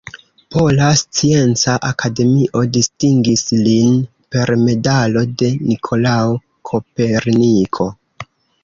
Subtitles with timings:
[0.53, 4.01] Pola Scienca Akademio distingis lin
[4.37, 6.37] per medalo de Nikolao
[6.73, 7.93] Koperniko.